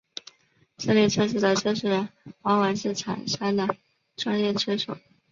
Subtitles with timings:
[0.79, 2.09] 这类测试的测试人
[2.41, 3.67] 往往是厂商的
[4.15, 4.97] 专业车手。